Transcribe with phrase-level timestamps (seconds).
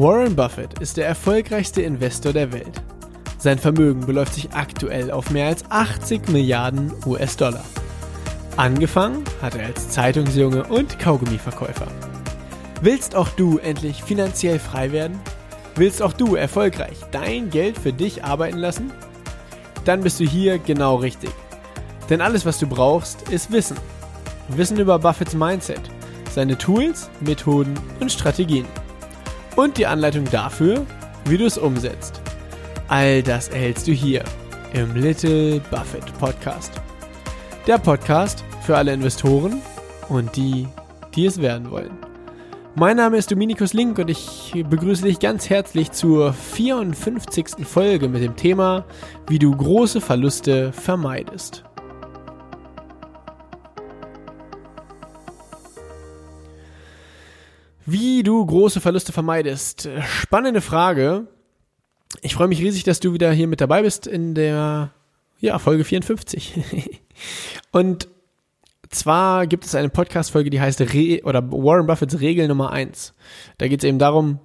[0.00, 2.84] Warren Buffett ist der erfolgreichste Investor der Welt.
[3.38, 7.64] Sein Vermögen beläuft sich aktuell auf mehr als 80 Milliarden US-Dollar.
[8.56, 11.88] Angefangen hat er als Zeitungsjunge und Kaugummiverkäufer.
[12.80, 15.18] Willst auch du endlich finanziell frei werden?
[15.74, 18.92] Willst auch du erfolgreich dein Geld für dich arbeiten lassen?
[19.84, 21.30] Dann bist du hier genau richtig.
[22.08, 23.76] Denn alles, was du brauchst, ist Wissen.
[24.46, 25.82] Wissen über Buffetts Mindset,
[26.32, 28.64] seine Tools, Methoden und Strategien
[29.58, 30.86] und die Anleitung dafür,
[31.24, 32.20] wie du es umsetzt.
[32.86, 34.22] All das erhältst du hier
[34.72, 36.80] im Little Buffett Podcast.
[37.66, 39.60] Der Podcast für alle Investoren
[40.08, 40.68] und die,
[41.16, 41.90] die es werden wollen.
[42.76, 47.66] Mein Name ist Dominikus Link und ich begrüße dich ganz herzlich zur 54.
[47.66, 48.84] Folge mit dem Thema,
[49.26, 51.64] wie du große Verluste vermeidest.
[57.90, 59.88] Wie du große Verluste vermeidest.
[60.20, 61.26] Spannende Frage.
[62.20, 64.92] Ich freue mich riesig, dass du wieder hier mit dabei bist in der
[65.40, 67.00] ja, Folge 54.
[67.72, 68.08] Und
[68.90, 73.14] zwar gibt es eine Podcast-Folge, die heißt Re oder Warren Buffetts Regel Nummer 1.
[73.56, 74.38] Da geht es eben darum,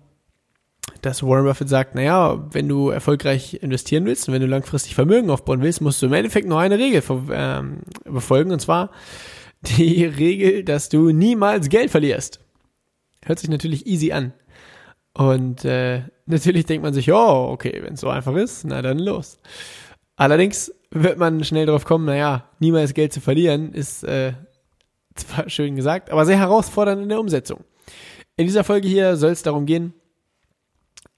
[1.02, 5.30] dass Warren Buffett sagt, naja, wenn du erfolgreich investieren willst und wenn du langfristig Vermögen
[5.30, 8.90] aufbauen willst, musst du im Endeffekt nur eine Regel ähm, befolgen, und zwar
[9.64, 12.40] die Regel, dass du niemals Geld verlierst.
[13.26, 14.34] Hört sich natürlich easy an.
[15.14, 19.00] Und äh, natürlich denkt man sich, oh, okay, wenn es so einfach ist, na dann
[19.00, 19.40] los.
[20.16, 24.34] Allerdings wird man schnell drauf kommen, naja, niemals Geld zu verlieren, ist äh,
[25.16, 27.64] zwar schön gesagt, aber sehr herausfordernd in der Umsetzung.
[28.36, 29.94] In dieser Folge hier soll es darum gehen,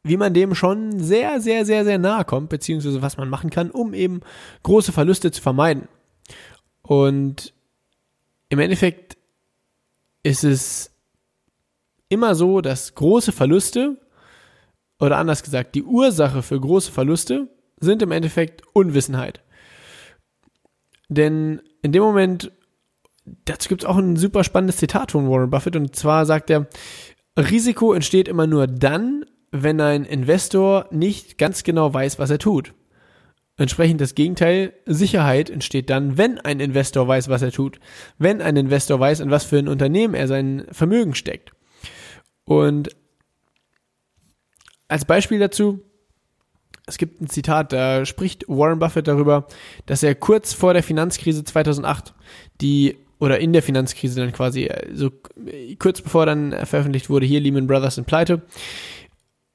[0.04, 3.72] wie man dem schon sehr, sehr, sehr, sehr nahe kommt, beziehungsweise was man machen kann,
[3.72, 4.22] um eben
[4.64, 5.88] große Verluste zu vermeiden.
[6.84, 7.54] Und
[8.50, 9.18] im Endeffekt
[10.22, 10.95] ist es
[12.10, 13.98] immer so, dass große Verluste,
[15.00, 19.42] oder anders gesagt, die Ursache für große Verluste sind im Endeffekt Unwissenheit.
[21.10, 22.52] Denn in dem Moment,
[23.46, 26.68] dazu gibt es auch ein super spannendes Zitat von Warren Buffett, und zwar sagt er,
[27.38, 32.74] Risiko entsteht immer nur dann, wenn ein Investor nicht ganz genau weiß, was er tut.
[33.58, 37.80] Entsprechend das Gegenteil, Sicherheit entsteht dann, wenn ein Investor weiß, was er tut.
[38.18, 41.55] Wenn ein Investor weiß, in was für ein Unternehmen er sein Vermögen steckt.
[42.46, 42.90] Und
[44.88, 45.82] als Beispiel dazu,
[46.88, 49.48] es gibt ein Zitat, da spricht Warren Buffett darüber,
[49.88, 52.14] dass er kurz vor der Finanzkrise 2008,
[52.62, 55.10] die oder in der Finanzkrise dann quasi, so
[55.80, 58.42] kurz bevor dann veröffentlicht wurde, hier Lehman Brothers in Pleite,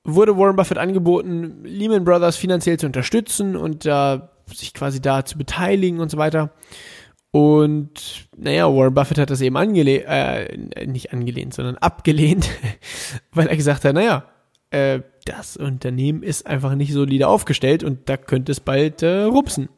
[0.03, 5.39] wurde Warren Buffett angeboten, Lehman Brothers finanziell zu unterstützen und da sich quasi da zu
[5.39, 6.53] beteiligen und so weiter.
[7.33, 12.51] Und naja, Warren Buffett hat das eben angelehnt, äh, nicht angelehnt, sondern abgelehnt,
[13.33, 14.25] weil er gesagt hat, naja,
[14.71, 19.69] äh, das Unternehmen ist einfach nicht solide aufgestellt und da könnte es bald äh, rupsen.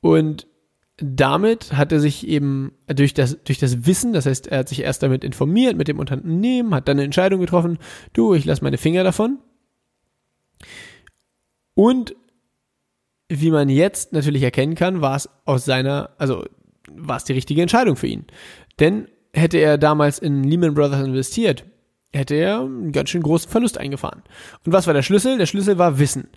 [0.00, 0.46] Und
[0.96, 4.82] damit hat er sich eben durch das, durch das Wissen, das heißt, er hat sich
[4.82, 7.78] erst damit informiert mit dem Unternehmen, hat dann eine Entscheidung getroffen,
[8.12, 9.38] du, ich lasse meine Finger davon.
[11.74, 12.14] Und
[13.40, 16.44] wie man jetzt natürlich erkennen kann, war es aus seiner, also
[16.90, 18.26] war es die richtige Entscheidung für ihn.
[18.78, 21.64] Denn hätte er damals in Lehman Brothers investiert,
[22.12, 24.22] hätte er einen ganz schön großen Verlust eingefahren.
[24.66, 25.38] Und was war der Schlüssel?
[25.38, 26.28] Der Schlüssel war Wissen.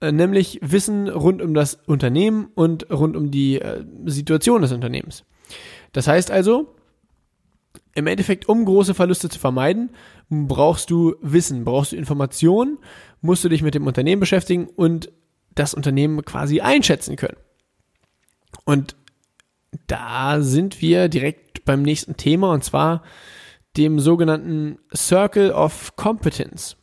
[0.00, 5.24] Äh, nämlich Wissen rund um das Unternehmen und rund um die äh, Situation des Unternehmens.
[5.92, 6.74] Das heißt also,
[7.94, 9.90] im Endeffekt, um große Verluste zu vermeiden,
[10.28, 12.76] brauchst du Wissen, brauchst du Informationen,
[13.22, 15.10] musst du dich mit dem Unternehmen beschäftigen und
[15.56, 17.36] das Unternehmen quasi einschätzen können.
[18.64, 18.94] Und
[19.88, 23.02] da sind wir direkt beim nächsten Thema und zwar
[23.76, 26.76] dem sogenannten Circle of Competence.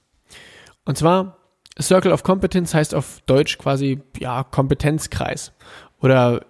[0.86, 1.38] Und zwar
[1.82, 5.54] Circle of Competence heißt auf Deutsch quasi ja Kompetenzkreis
[6.02, 6.46] oder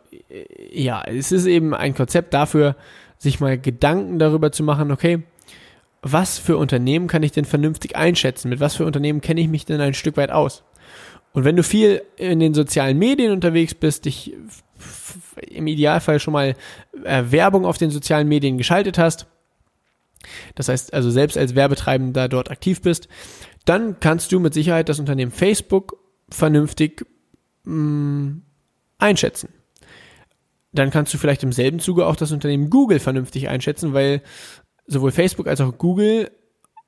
[0.71, 2.75] ja, es ist eben ein Konzept dafür,
[3.17, 5.23] sich mal Gedanken darüber zu machen, okay,
[6.01, 8.49] was für Unternehmen kann ich denn vernünftig einschätzen?
[8.49, 10.63] Mit was für Unternehmen kenne ich mich denn ein Stück weit aus?
[11.33, 14.35] Und wenn du viel in den sozialen Medien unterwegs bist, dich
[15.41, 16.55] im Idealfall schon mal
[17.03, 19.27] äh, Werbung auf den sozialen Medien geschaltet hast,
[20.55, 23.07] das heißt also selbst als Werbetreibender dort aktiv bist,
[23.65, 25.97] dann kannst du mit Sicherheit das Unternehmen Facebook
[26.29, 27.05] vernünftig
[27.63, 28.41] mh, mm,
[28.99, 29.49] einschätzen.
[30.71, 34.21] Dann kannst du vielleicht im selben Zuge auch das Unternehmen Google vernünftig einschätzen, weil
[34.87, 36.31] sowohl Facebook als auch Google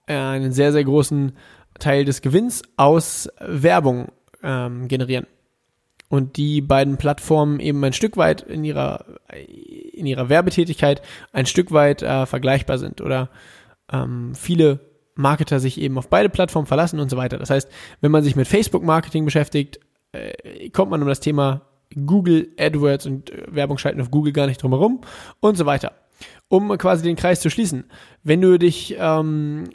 [0.08, 1.34] äh, einen sehr, sehr großen
[1.80, 4.12] Teil des Gewinns aus Werbung
[4.46, 5.28] ähm, generieren.
[6.08, 9.06] Und die beiden Plattformen eben ein Stück weit in ihrer,
[9.92, 11.02] in ihrer Werbetätigkeit
[11.34, 13.30] ein Stück weit äh, vergleichbar sind oder
[13.92, 14.80] ähm, viele
[15.16, 17.38] Marketer sich eben auf beide Plattformen verlassen und so weiter.
[17.38, 17.70] Das heißt,
[18.02, 19.80] wenn man sich mit Facebook-Marketing beschäftigt,
[20.12, 21.62] äh, kommt man um das Thema
[22.06, 25.02] Google AdWords und äh, Werbung schalten auf Google gar nicht drum herum
[25.40, 25.94] und so weiter.
[26.48, 27.86] Um quasi den Kreis zu schließen,
[28.24, 29.70] wenn du dich ähm,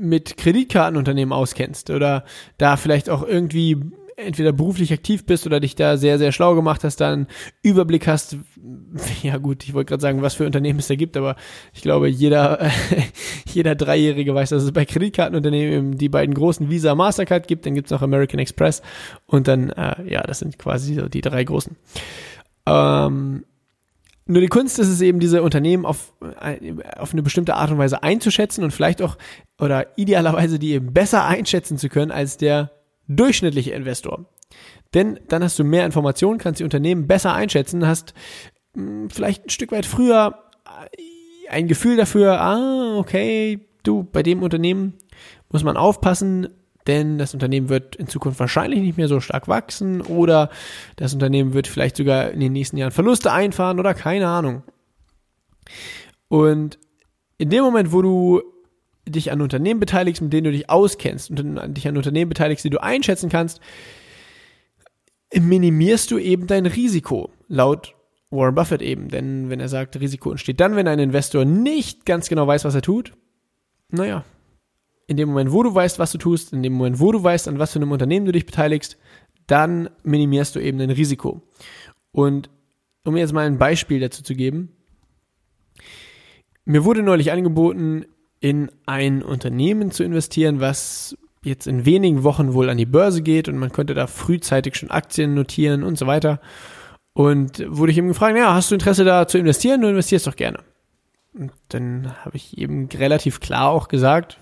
[0.00, 2.24] mit Kreditkartenunternehmen auskennst oder
[2.58, 3.80] da vielleicht auch irgendwie
[4.16, 7.26] entweder beruflich aktiv bist oder dich da sehr, sehr schlau gemacht hast, dann
[7.62, 8.36] Überblick hast,
[9.22, 11.36] ja gut, ich wollte gerade sagen, was für Unternehmen es da gibt, aber
[11.72, 12.70] ich glaube, jeder,
[13.46, 17.86] jeder Dreijährige weiß, dass es bei Kreditkartenunternehmen die beiden großen Visa, Mastercard gibt, dann gibt
[17.86, 18.82] es noch American Express
[19.26, 21.76] und dann, äh, ja, das sind quasi so die drei großen.
[22.66, 23.44] Ähm,
[24.26, 26.12] nur die Kunst ist es eben, diese Unternehmen auf,
[26.96, 29.18] auf eine bestimmte Art und Weise einzuschätzen und vielleicht auch
[29.60, 32.70] oder idealerweise die eben besser einschätzen zu können als der
[33.06, 34.24] durchschnittliche Investor.
[34.94, 38.14] Denn dann hast du mehr Informationen, kannst die Unternehmen besser einschätzen, hast
[38.74, 44.42] hm, vielleicht ein Stück weit früher äh, ein Gefühl dafür, ah, okay, du, bei dem
[44.42, 44.94] Unternehmen
[45.50, 46.48] muss man aufpassen,
[46.86, 50.50] denn das Unternehmen wird in Zukunft wahrscheinlich nicht mehr so stark wachsen oder
[50.96, 54.62] das Unternehmen wird vielleicht sogar in den nächsten Jahren Verluste einfahren oder keine Ahnung.
[56.28, 56.78] Und
[57.38, 58.42] in dem Moment, wo du
[59.06, 62.70] dich an Unternehmen beteiligst, mit denen du dich auskennst und dich an Unternehmen beteiligst, die
[62.70, 63.60] du einschätzen kannst,
[65.34, 67.94] minimierst du eben dein Risiko, laut
[68.30, 69.08] Warren Buffett eben.
[69.08, 72.74] Denn wenn er sagt, Risiko entsteht dann, wenn ein Investor nicht ganz genau weiß, was
[72.74, 73.12] er tut,
[73.90, 74.24] naja,
[75.06, 77.48] in dem Moment, wo du weißt, was du tust, in dem Moment, wo du weißt,
[77.48, 78.96] an was für einem Unternehmen du dich beteiligst,
[79.46, 81.42] dann minimierst du eben dein Risiko.
[82.12, 82.50] Und
[83.04, 84.70] um jetzt mal ein Beispiel dazu zu geben,
[86.64, 88.06] mir wurde neulich angeboten,
[88.40, 93.48] in ein Unternehmen zu investieren, was jetzt in wenigen Wochen wohl an die Börse geht
[93.48, 96.40] und man könnte da frühzeitig schon Aktien notieren und so weiter.
[97.12, 99.82] Und wurde ich eben gefragt, ja, hast du Interesse da zu investieren?
[99.82, 100.58] Du investierst doch gerne.
[101.32, 104.38] Und dann habe ich eben relativ klar auch gesagt,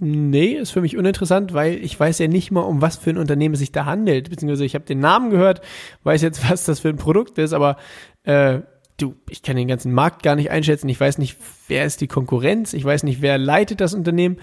[0.00, 3.18] nee, ist für mich uninteressant, weil ich weiß ja nicht mal, um was für ein
[3.18, 4.30] Unternehmen es sich da handelt.
[4.30, 5.60] Beziehungsweise ich habe den Namen gehört,
[6.04, 7.76] weiß jetzt, was das für ein Produkt ist, aber
[8.24, 8.60] äh,
[8.96, 10.88] du, ich kann den ganzen Markt gar nicht einschätzen.
[10.88, 11.36] Ich weiß nicht,
[11.68, 12.72] wer ist die Konkurrenz.
[12.72, 14.38] Ich weiß nicht, wer leitet das Unternehmen.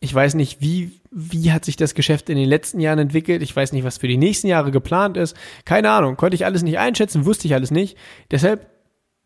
[0.00, 3.42] Ich weiß nicht, wie, wie hat sich das Geschäft in den letzten Jahren entwickelt.
[3.42, 5.36] Ich weiß nicht, was für die nächsten Jahre geplant ist.
[5.64, 6.16] Keine Ahnung.
[6.16, 7.96] Konnte ich alles nicht einschätzen, wusste ich alles nicht.
[8.30, 8.71] Deshalb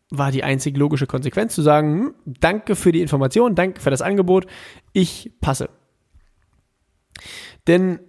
[0.09, 4.01] war die einzig logische Konsequenz zu sagen, hm, danke für die Information, danke für das
[4.01, 4.45] Angebot,
[4.93, 5.69] ich passe.
[7.67, 7.99] Denn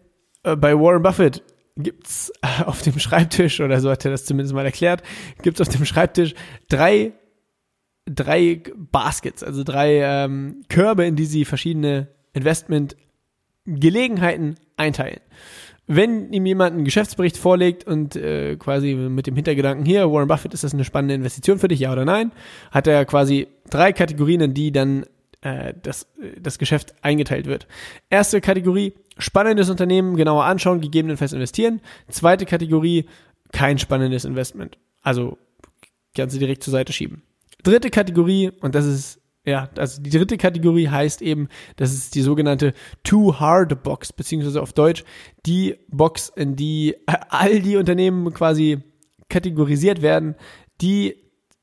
[0.44, 1.42] äh, bei Warren Buffett
[1.76, 2.32] gibt's
[2.64, 5.02] auf dem Schreibtisch, oder so hat er das zumindest mal erklärt,
[5.42, 6.34] gibt's auf dem Schreibtisch
[6.68, 7.12] drei,
[8.06, 15.20] drei Baskets, also drei ähm, Körbe, in die sie verschiedene Investmentgelegenheiten einteilen.
[15.88, 20.52] Wenn ihm jemand einen Geschäftsbericht vorlegt und äh, quasi mit dem Hintergedanken hier, Warren Buffett,
[20.52, 22.30] ist das eine spannende Investition für dich, ja oder nein,
[22.70, 25.06] hat er quasi drei Kategorien, in die dann
[25.40, 26.06] äh, das,
[26.38, 27.66] das Geschäft eingeteilt wird.
[28.10, 31.80] Erste Kategorie, spannendes Unternehmen genauer anschauen, gegebenenfalls investieren.
[32.08, 33.06] Zweite Kategorie,
[33.52, 34.76] kein spannendes Investment.
[35.02, 35.38] Also
[36.14, 37.22] Ganze direkt zur Seite schieben.
[37.62, 42.20] Dritte Kategorie, und das ist, ja, also die dritte Kategorie heißt eben, das ist die
[42.20, 45.04] sogenannte Too Hard Box, beziehungsweise auf Deutsch
[45.46, 46.96] die Box, in die
[47.30, 48.82] all die Unternehmen quasi
[49.28, 50.34] kategorisiert werden,
[50.80, 51.16] die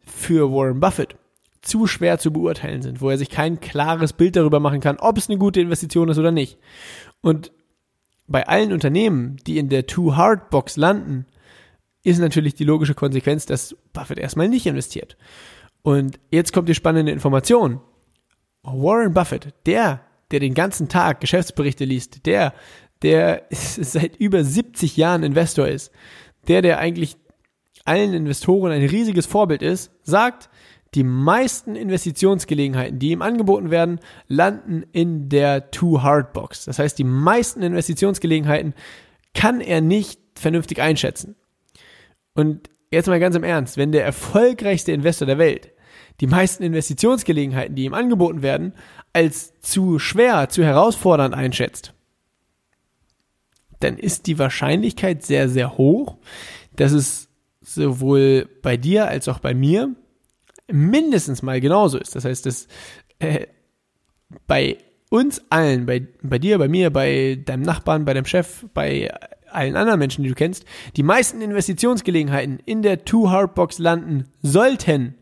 [0.03, 1.15] für Warren Buffett
[1.61, 5.17] zu schwer zu beurteilen sind, wo er sich kein klares Bild darüber machen kann, ob
[5.17, 6.57] es eine gute Investition ist oder nicht.
[7.21, 7.51] Und
[8.27, 11.25] bei allen Unternehmen, die in der Too Hard Box landen,
[12.03, 15.17] ist natürlich die logische Konsequenz, dass Buffett erstmal nicht investiert.
[15.85, 17.79] Und jetzt kommt die spannende Information.
[18.63, 20.01] Warren Buffett, der,
[20.31, 22.55] der den ganzen Tag Geschäftsberichte liest, der,
[23.03, 25.91] der seit über 70 Jahren Investor ist,
[26.47, 27.17] der, der eigentlich
[27.83, 30.49] allen Investoren ein riesiges Vorbild ist, sagt,
[30.95, 36.65] die meisten Investitionsgelegenheiten, die ihm angeboten werden, landen in der Too Hard Box.
[36.65, 38.73] Das heißt, die meisten Investitionsgelegenheiten
[39.35, 41.35] kann er nicht vernünftig einschätzen.
[42.33, 45.74] Und jetzt mal ganz im Ernst, wenn der erfolgreichste Investor der Welt
[46.21, 48.73] die meisten Investitionsgelegenheiten, die ihm angeboten werden,
[49.13, 51.93] als zu schwer, zu herausfordernd einschätzt,
[53.79, 56.17] dann ist die Wahrscheinlichkeit sehr, sehr hoch,
[56.75, 57.29] dass es
[57.61, 59.93] sowohl bei dir als auch bei mir
[60.71, 62.15] mindestens mal genauso ist.
[62.15, 62.67] Das heißt, dass
[63.19, 63.47] äh,
[64.47, 64.77] bei
[65.09, 69.11] uns allen, bei, bei dir, bei mir, bei deinem Nachbarn, bei deinem Chef, bei
[69.51, 74.25] allen anderen Menschen, die du kennst, die meisten Investitionsgelegenheiten in der Too Hard Box landen
[74.41, 75.15] sollten.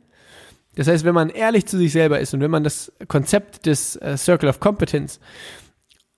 [0.75, 3.95] Das heißt, wenn man ehrlich zu sich selber ist und wenn man das Konzept des
[3.97, 5.19] äh, Circle of Competence,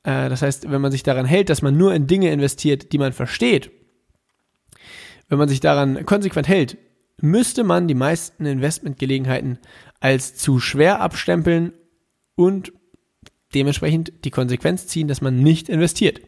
[0.04, 2.98] äh, das heißt, wenn man sich daran hält, dass man nur in Dinge investiert, die
[2.98, 3.72] man versteht,
[5.28, 6.78] wenn man sich daran konsequent hält,
[7.22, 9.60] müsste man die meisten Investmentgelegenheiten
[10.00, 11.74] als zu schwer abstempeln
[12.36, 12.72] und
[13.54, 16.22] dementsprechend die Konsequenz ziehen, dass man nicht investiert.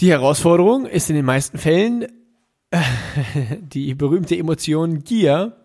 [0.00, 2.06] Die Herausforderung ist in den meisten Fällen
[2.70, 2.80] äh,
[3.60, 5.56] die berühmte Emotion Gier,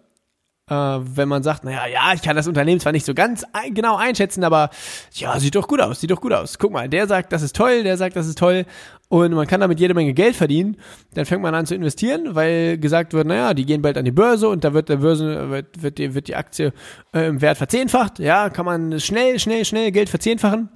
[0.71, 3.73] äh, wenn man sagt, naja, ja, ich kann das Unternehmen zwar nicht so ganz ein,
[3.73, 4.69] genau einschätzen, aber
[5.13, 6.57] ja, sieht doch gut aus, sieht doch gut aus.
[6.57, 8.65] Guck mal, der sagt, das ist toll, der sagt, das ist toll
[9.09, 10.77] und man kann damit jede Menge Geld verdienen.
[11.13, 14.11] Dann fängt man an zu investieren, weil gesagt wird, naja, die gehen bald an die
[14.11, 16.71] Börse und da wird der Börse, wird, wird, die, wird die Aktie
[17.13, 18.19] äh, im Wert verzehnfacht.
[18.19, 20.69] Ja, kann man schnell, schnell, schnell Geld verzehnfachen.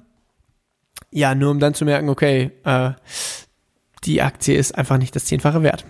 [1.10, 2.90] Ja, nur um dann zu merken, okay, äh,
[4.04, 5.86] die Aktie ist einfach nicht das zehnfache wert.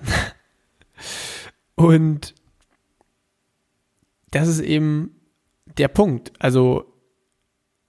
[1.75, 2.36] Und
[4.31, 5.17] das ist eben
[5.79, 6.33] der Punkt.
[6.39, 6.93] Also,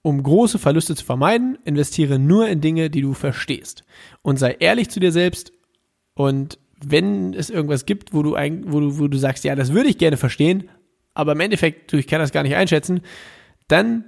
[0.02, 3.84] um große Verluste zu vermeiden, investiere nur in Dinge, die du verstehst.
[4.22, 5.52] Und sei ehrlich zu dir selbst.
[6.14, 9.72] Und wenn es irgendwas gibt, wo du, ein, wo du, wo du sagst, ja, das
[9.72, 10.70] würde ich gerne verstehen,
[11.14, 13.00] aber im Endeffekt, ich kann das gar nicht einschätzen,
[13.66, 14.04] dann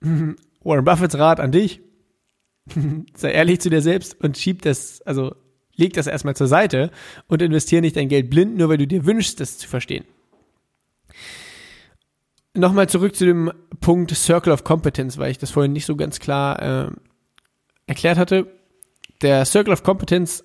[0.62, 1.80] Warren Buffetts Rat an dich,
[3.14, 5.34] sei ehrlich zu dir selbst und schieb das, also
[5.74, 6.90] leg das erstmal zur Seite
[7.26, 10.04] und investiere nicht dein Geld blind, nur weil du dir wünschst, das zu verstehen.
[12.60, 13.50] Nochmal zurück zu dem
[13.80, 16.90] Punkt Circle of Competence, weil ich das vorhin nicht so ganz klar äh,
[17.86, 18.52] erklärt hatte.
[19.22, 20.44] Der Circle of Competence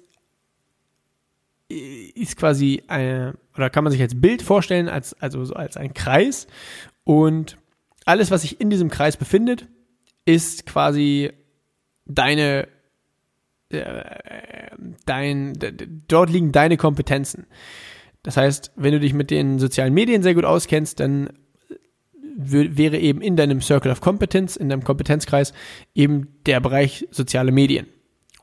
[1.68, 6.48] ist quasi eine, oder kann man sich als Bild vorstellen, als, also als ein Kreis.
[7.04, 7.58] Und
[8.06, 9.68] alles, was sich in diesem Kreis befindet,
[10.24, 11.34] ist quasi
[12.06, 12.70] deine
[13.68, 14.70] äh,
[15.06, 15.54] dein,
[16.08, 17.46] dort liegen deine Kompetenzen.
[18.24, 21.30] Das heißt, wenn du dich mit den sozialen Medien sehr gut auskennst, dann
[22.36, 25.54] wäre eben in deinem Circle of Competence, in deinem Kompetenzkreis
[25.94, 27.88] eben der Bereich soziale Medien.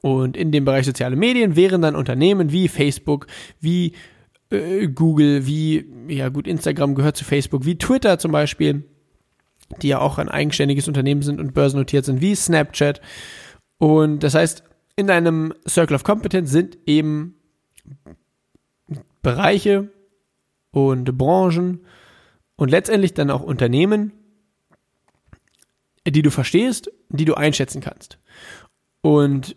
[0.00, 3.26] Und in dem Bereich soziale Medien wären dann Unternehmen wie Facebook,
[3.60, 3.92] wie
[4.50, 8.84] äh, Google, wie, ja gut, Instagram gehört zu Facebook, wie Twitter zum Beispiel,
[9.80, 13.00] die ja auch ein eigenständiges Unternehmen sind und börsennotiert sind, wie Snapchat.
[13.78, 14.64] Und das heißt,
[14.96, 17.36] in deinem Circle of Competence sind eben
[19.22, 19.92] Bereiche
[20.72, 21.80] und Branchen
[22.62, 24.12] und letztendlich dann auch Unternehmen,
[26.06, 28.18] die du verstehst, die du einschätzen kannst.
[29.00, 29.56] Und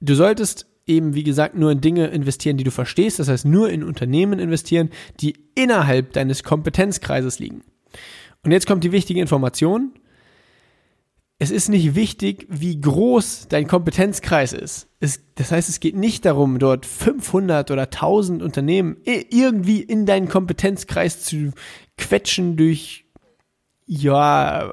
[0.00, 3.70] du solltest eben, wie gesagt, nur in Dinge investieren, die du verstehst, das heißt nur
[3.70, 7.62] in Unternehmen investieren, die innerhalb deines Kompetenzkreises liegen.
[8.42, 9.92] Und jetzt kommt die wichtige Information
[11.42, 14.86] es ist nicht wichtig, wie groß dein Kompetenzkreis ist.
[15.00, 20.28] Es, das heißt, es geht nicht darum, dort 500 oder 1000 Unternehmen irgendwie in deinen
[20.28, 21.50] Kompetenzkreis zu
[21.98, 23.06] quetschen durch
[23.86, 24.72] ja,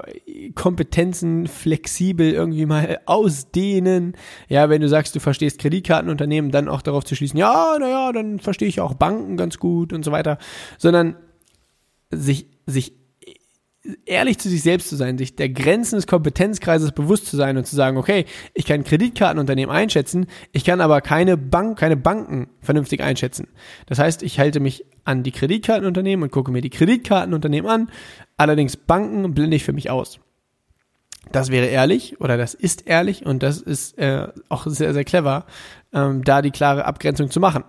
[0.53, 4.15] Kompetenzen flexibel irgendwie mal ausdehnen.
[4.47, 8.37] Ja, wenn du sagst, du verstehst Kreditkartenunternehmen, dann auch darauf zu schließen, ja, naja, dann
[8.37, 10.37] verstehe ich auch Banken ganz gut und so weiter,
[10.77, 11.15] sondern
[12.11, 12.98] sich, sich
[14.05, 17.65] ehrlich zu sich selbst zu sein, sich der Grenzen des Kompetenzkreises bewusst zu sein und
[17.65, 23.01] zu sagen, okay, ich kann Kreditkartenunternehmen einschätzen, ich kann aber keine Bank, keine Banken vernünftig
[23.01, 23.47] einschätzen.
[23.85, 27.89] Das heißt, ich halte mich an die Kreditkartenunternehmen und gucke mir die Kreditkartenunternehmen an,
[28.37, 30.19] allerdings Banken blende ich für mich aus.
[31.31, 35.45] Das wäre ehrlich oder das ist ehrlich und das ist äh, auch sehr, sehr clever,
[35.93, 37.63] ähm, da die klare Abgrenzung zu machen.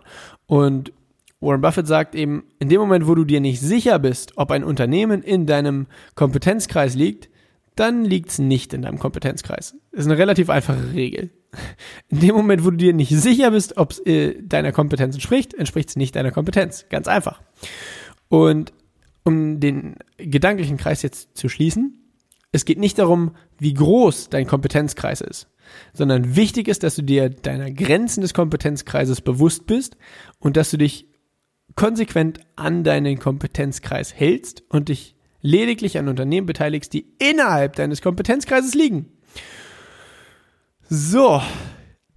[0.46, 0.92] Und
[1.40, 4.64] Warren Buffett sagt eben, in dem Moment, wo du dir nicht sicher bist, ob ein
[4.64, 7.30] Unternehmen in deinem Kompetenzkreis liegt,
[7.76, 9.74] dann liegt es nicht in deinem Kompetenzkreis.
[9.90, 11.30] Das ist eine relativ einfache Regel.
[12.08, 15.54] In dem Moment, wo du dir nicht sicher bist, ob es äh, deiner Kompetenz entspricht,
[15.54, 16.86] entspricht es nicht deiner Kompetenz.
[16.90, 17.40] Ganz einfach.
[18.28, 18.72] Und
[19.24, 22.00] um den gedanklichen Kreis jetzt zu schließen,
[22.52, 25.48] es geht nicht darum, wie groß dein Kompetenzkreis ist,
[25.92, 29.96] sondern wichtig ist, dass du dir deiner Grenzen des Kompetenzkreises bewusst bist
[30.38, 31.06] und dass du dich
[31.80, 38.74] konsequent an deinen Kompetenzkreis hältst und dich lediglich an Unternehmen beteiligst, die innerhalb deines Kompetenzkreises
[38.74, 39.06] liegen.
[40.90, 41.40] So,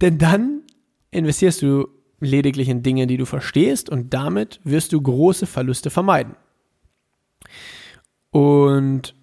[0.02, 0.60] denn dann
[1.12, 1.88] investierst du
[2.20, 6.36] lediglich in Dinge, die du verstehst und damit wirst du große Verluste vermeiden.
[8.32, 9.14] Und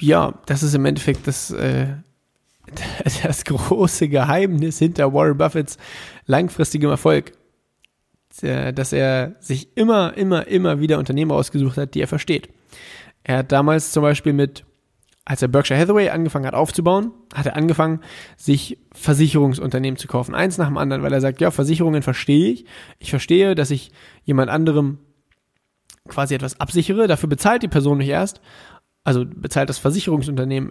[0.00, 1.94] ja, das ist im Endeffekt das, äh,
[3.22, 5.78] das große Geheimnis hinter Warren Buffetts
[6.26, 7.32] langfristigem Erfolg.
[8.40, 12.48] Äh, dass er sich immer, immer, immer wieder Unternehmer ausgesucht hat, die er versteht.
[13.24, 14.64] Er hat damals zum Beispiel mit,
[15.24, 18.00] als er Berkshire Hathaway angefangen hat aufzubauen, hat er angefangen,
[18.36, 20.34] sich Versicherungsunternehmen zu kaufen.
[20.34, 22.64] Eins nach dem anderen, weil er sagt, ja, Versicherungen verstehe ich.
[22.98, 23.92] Ich verstehe, dass ich
[24.24, 24.98] jemand anderem
[26.08, 27.06] quasi etwas absichere.
[27.06, 28.40] Dafür bezahlt die Person nicht erst.
[29.04, 30.70] Also bezahlt das Versicherungsunternehmen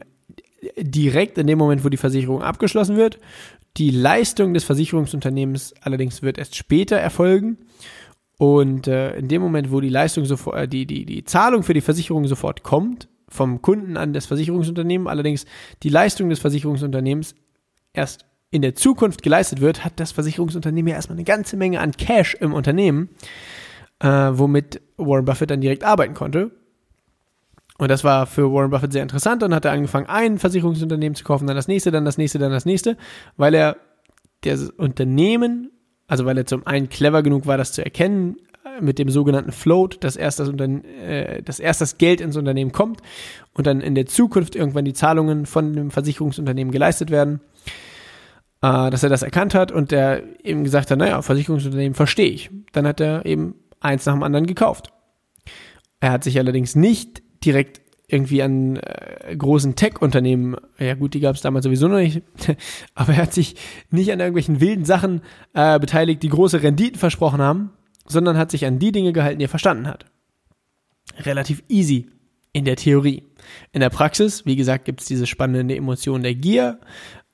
[0.77, 3.19] direkt in dem Moment, wo die Versicherung abgeschlossen wird.
[3.77, 7.57] Die Leistung des Versicherungsunternehmens allerdings wird erst später erfolgen.
[8.37, 11.73] Und äh, in dem Moment, wo die Leistung sofort, äh, die, die, die Zahlung für
[11.73, 15.45] die Versicherung sofort kommt, vom Kunden an das Versicherungsunternehmen, allerdings
[15.83, 17.35] die Leistung des Versicherungsunternehmens
[17.93, 21.91] erst in der Zukunft geleistet wird, hat das Versicherungsunternehmen ja erstmal eine ganze Menge an
[21.91, 23.09] Cash im Unternehmen,
[23.99, 26.51] äh, womit Warren Buffett dann direkt arbeiten konnte.
[27.81, 29.41] Und das war für Warren Buffett sehr interessant.
[29.41, 32.51] Dann hat er angefangen, ein Versicherungsunternehmen zu kaufen, dann das nächste, dann das nächste, dann
[32.51, 32.95] das nächste,
[33.37, 33.75] weil er
[34.41, 35.71] das Unternehmen,
[36.07, 39.51] also weil er zum einen clever genug war, das zu erkennen, äh, mit dem sogenannten
[39.51, 43.01] Float, dass erst das, Unterne äh, dass erst das Geld ins Unternehmen kommt
[43.55, 47.41] und dann in der Zukunft irgendwann die Zahlungen von dem Versicherungsunternehmen geleistet werden,
[48.61, 52.51] äh, dass er das erkannt hat und der eben gesagt hat, naja, Versicherungsunternehmen verstehe ich.
[52.73, 54.93] Dann hat er eben eins nach dem anderen gekauft.
[55.99, 61.35] Er hat sich allerdings nicht direkt irgendwie an äh, großen Tech-Unternehmen, ja gut, die gab
[61.35, 62.21] es damals sowieso noch nicht,
[62.93, 63.55] aber er hat sich
[63.89, 65.21] nicht an irgendwelchen wilden Sachen
[65.53, 67.71] äh, beteiligt, die große Renditen versprochen haben,
[68.05, 70.05] sondern hat sich an die Dinge gehalten, die er verstanden hat.
[71.19, 72.09] Relativ easy
[72.53, 73.23] in der Theorie.
[73.71, 76.79] In der Praxis, wie gesagt, gibt es diese spannende Emotion der Gier,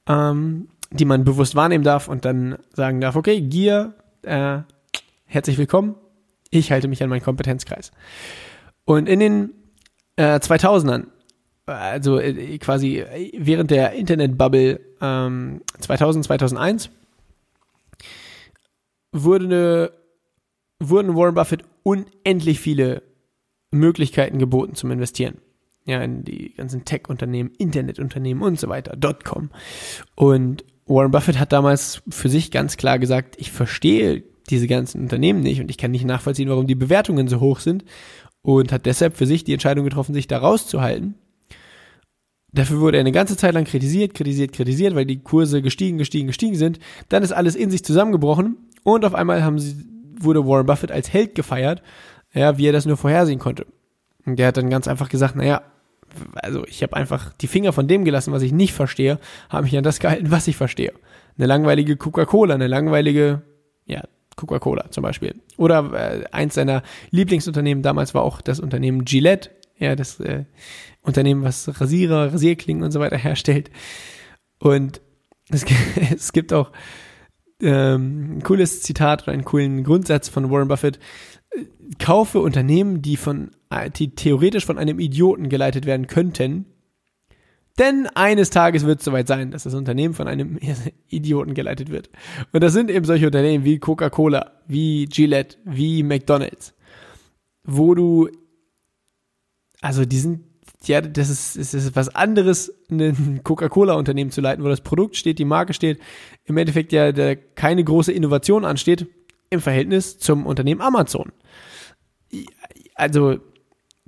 [0.08, 4.60] ähm, die man bewusst wahrnehmen darf und dann sagen darf, okay, Gier, äh,
[5.26, 5.96] herzlich willkommen,
[6.52, 7.92] ich halte mich an meinen Kompetenzkreis.
[8.86, 9.50] Und in den
[10.18, 11.08] äh, 2000ern,
[11.66, 13.04] also äh, quasi
[13.38, 16.90] während der Internetbubble ähm, 2000, 2001,
[19.14, 19.92] wurde eine,
[20.80, 23.04] wurden Warren Buffett unendlich viele
[23.72, 25.38] Möglichkeiten geboten zum Investieren.
[25.86, 29.52] Ja, in die ganzen Tech-Unternehmen, Internetunternehmen und so weiter, .com.
[30.16, 35.42] Und Warren Buffett hat damals für sich ganz klar gesagt, ich verstehe diese ganzen Unternehmen
[35.42, 37.86] nicht und ich kann nicht nachvollziehen, warum die Bewertungen so hoch sind
[38.48, 41.16] und hat deshalb für sich die Entscheidung getroffen, sich da rauszuhalten.
[42.54, 46.28] Dafür wurde er eine ganze Zeit lang kritisiert, kritisiert, kritisiert, weil die Kurse gestiegen, gestiegen,
[46.28, 46.80] gestiegen sind.
[47.10, 49.76] Dann ist alles in sich zusammengebrochen und auf einmal haben sie,
[50.18, 51.84] wurde Warren Buffett als Held gefeiert,
[52.34, 53.66] ja, wie er das nur vorhersehen konnte.
[54.26, 55.64] Und der hat dann ganz einfach gesagt, naja,
[56.36, 59.78] also ich habe einfach die Finger von dem gelassen, was ich nicht verstehe, habe mich
[59.78, 60.94] an das gehalten, was ich verstehe.
[61.38, 63.42] Eine langweilige Coca-Cola, eine langweilige,
[63.86, 64.04] ja,
[64.38, 65.36] Coca-Cola zum Beispiel.
[65.58, 70.46] Oder äh, eins seiner Lieblingsunternehmen damals war auch das Unternehmen Gillette, ja, das äh,
[71.02, 73.70] Unternehmen, was Rasierer, Rasierklingen und so weiter herstellt.
[74.60, 75.02] Und
[75.50, 75.66] es,
[76.16, 76.72] es gibt auch
[77.62, 81.00] ähm, ein cooles Zitat oder einen coolen Grundsatz von Warren Buffett.
[82.00, 83.52] Kaufe Unternehmen, die von,
[83.96, 86.66] die theoretisch von einem Idioten geleitet werden könnten,
[87.78, 90.60] denn eines Tages wird es soweit sein, dass das Unternehmen von einem
[91.08, 92.10] Idioten geleitet wird.
[92.52, 96.74] Und das sind eben solche Unternehmen wie Coca-Cola, wie Gillette, wie McDonald's,
[97.64, 98.30] wo du,
[99.82, 100.44] also die sind,
[100.84, 105.38] ja, das ist, das ist was anderes, ein Coca-Cola-Unternehmen zu leiten, wo das Produkt steht,
[105.38, 106.00] die Marke steht,
[106.46, 109.08] im Endeffekt ja da keine große Innovation ansteht
[109.50, 111.32] im Verhältnis zum Unternehmen Amazon.
[112.96, 113.40] Also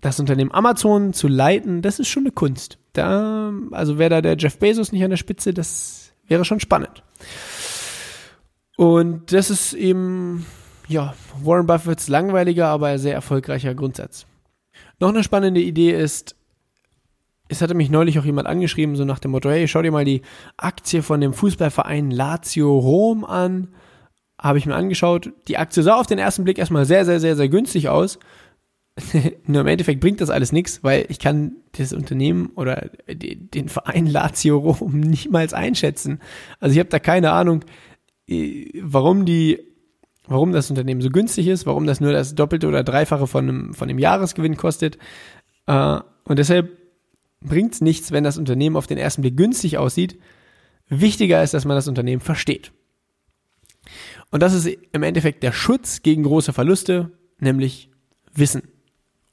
[0.01, 2.77] das Unternehmen Amazon zu leiten, das ist schon eine Kunst.
[2.93, 7.03] Da, also wäre da der Jeff Bezos nicht an der Spitze, das wäre schon spannend.
[8.77, 10.45] Und das ist eben,
[10.87, 14.25] ja, Warren Buffetts langweiliger, aber sehr erfolgreicher Grundsatz.
[14.99, 16.35] Noch eine spannende Idee ist,
[17.49, 20.05] es hatte mich neulich auch jemand angeschrieben, so nach dem Motto, hey, schau dir mal
[20.05, 20.21] die
[20.55, 23.69] Aktie von dem Fußballverein Lazio Rom an.
[24.39, 25.33] Habe ich mir angeschaut.
[25.47, 28.19] Die Aktie sah auf den ersten Blick erstmal sehr, sehr, sehr, sehr günstig aus.
[29.45, 34.07] Nur im Endeffekt bringt das alles nichts, weil ich kann das Unternehmen oder den Verein
[34.07, 36.19] Lazio Rom niemals einschätzen.
[36.59, 37.65] Also ich habe da keine Ahnung,
[38.27, 39.59] äh, warum die,
[40.27, 43.73] warum das Unternehmen so günstig ist, warum das nur das Doppelte oder Dreifache von einem,
[43.73, 44.97] von einem Jahresgewinn kostet.
[45.67, 46.77] Äh, und deshalb
[47.41, 50.19] bringt es nichts, wenn das Unternehmen auf den ersten Blick günstig aussieht.
[50.89, 52.71] Wichtiger ist, dass man das Unternehmen versteht.
[54.31, 57.89] Und das ist im Endeffekt der Schutz gegen große Verluste, nämlich
[58.33, 58.63] Wissen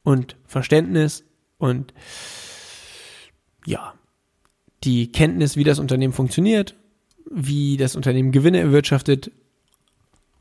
[0.06, 1.24] und Verständnis
[1.58, 1.92] und
[3.66, 3.92] ja,
[4.84, 6.76] die Kenntnis, wie das Unternehmen funktioniert,
[7.28, 9.32] wie das Unternehmen Gewinne erwirtschaftet,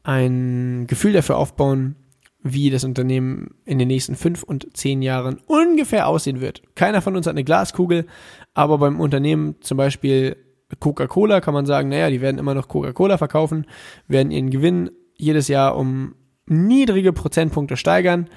[0.04, 1.96] ein Gefühl dafür aufbauen,
[2.44, 6.62] wie das Unternehmen in den nächsten fünf und zehn Jahren ungefähr aussehen wird.
[6.76, 8.06] Keiner von uns hat eine Glaskugel,
[8.54, 10.38] aber beim Unternehmen zum Beispiel
[10.80, 13.66] Coca-Cola kann man sagen, naja, die werden immer noch Coca-Cola verkaufen,
[14.08, 16.14] werden ihren Gewinn jedes Jahr um
[16.46, 18.30] niedrige Prozentpunkte steigern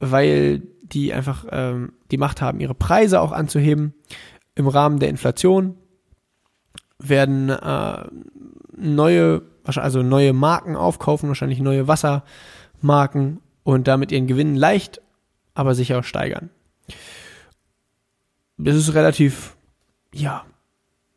[0.00, 3.94] weil die einfach ähm, die Macht haben, ihre Preise auch anzuheben.
[4.54, 5.76] Im Rahmen der Inflation
[6.98, 8.04] werden äh,
[8.76, 15.00] neue, also neue Marken aufkaufen, wahrscheinlich neue Wassermarken und damit ihren Gewinn leicht,
[15.54, 16.50] aber sicher steigern.
[18.56, 19.56] Das ist relativ,
[20.12, 20.44] ja,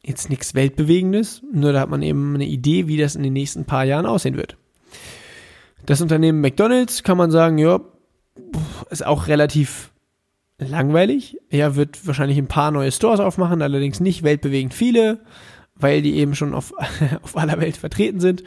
[0.03, 3.65] jetzt nichts Weltbewegendes, nur da hat man eben eine Idee, wie das in den nächsten
[3.65, 4.57] paar Jahren aussehen wird.
[5.85, 7.79] Das Unternehmen McDonald's kann man sagen, ja,
[8.91, 9.91] ist auch relativ
[10.57, 11.37] langweilig.
[11.49, 15.21] Er wird wahrscheinlich ein paar neue Stores aufmachen, allerdings nicht weltbewegend viele,
[15.75, 16.73] weil die eben schon auf,
[17.23, 18.43] auf aller Welt vertreten sind.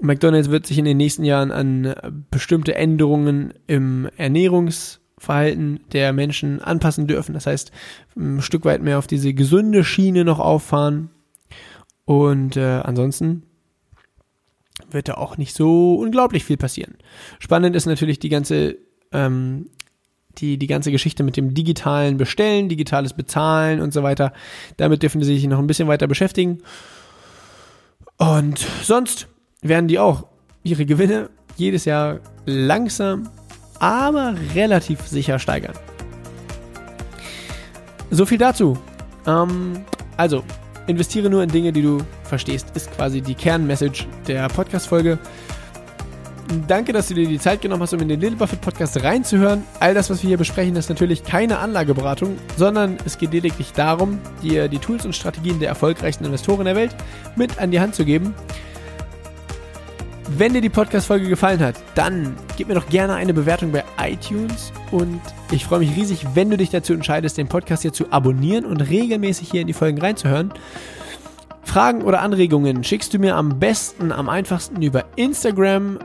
[0.00, 7.06] McDonald's wird sich in den nächsten Jahren an bestimmte Änderungen im Ernährungsverhalten der Menschen anpassen
[7.06, 7.32] dürfen.
[7.32, 7.72] Das heißt,
[8.16, 11.10] ein Stück weit mehr auf diese gesunde Schiene noch auffahren.
[12.04, 13.42] Und äh, ansonsten
[14.90, 16.94] wird da auch nicht so unglaublich viel passieren.
[17.40, 18.78] Spannend ist natürlich die ganze
[19.12, 19.70] ähm,
[20.38, 24.32] die, die ganze Geschichte mit dem digitalen Bestellen, digitales Bezahlen und so weiter.
[24.76, 26.58] Damit dürfen sie sich noch ein bisschen weiter beschäftigen.
[28.16, 29.28] Und sonst
[29.62, 30.26] werden die auch
[30.62, 33.28] ihre Gewinne jedes Jahr langsam,
[33.80, 35.74] aber relativ sicher steigern.
[38.10, 38.78] So viel dazu.
[39.26, 39.84] Ähm,
[40.16, 40.42] also,
[40.86, 45.18] investiere nur in Dinge, die du verstehst, ist quasi die Kernmessage der Podcast-Folge.
[46.66, 49.64] Danke, dass du dir die Zeit genommen hast, um in den Little Buffett Podcast reinzuhören.
[49.80, 54.18] All das, was wir hier besprechen, ist natürlich keine Anlageberatung, sondern es geht lediglich darum,
[54.42, 56.94] dir die Tools und Strategien der erfolgreichsten Investoren der Welt
[57.36, 58.34] mit an die Hand zu geben.
[60.36, 64.72] Wenn dir die Podcast-Folge gefallen hat, dann gib mir doch gerne eine Bewertung bei iTunes
[64.90, 68.64] und ich freue mich riesig, wenn du dich dazu entscheidest, den Podcast hier zu abonnieren
[68.64, 70.52] und regelmäßig hier in die Folgen reinzuhören.
[71.62, 75.98] Fragen oder Anregungen schickst du mir am besten, am einfachsten über Instagram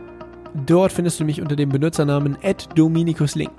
[0.54, 2.38] Dort findest du mich unter dem Benutzernamen
[2.76, 3.52] @dominikuslink.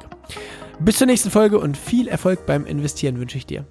[0.80, 3.64] Bis zur nächsten Folge und viel Erfolg beim Investieren wünsche ich dir.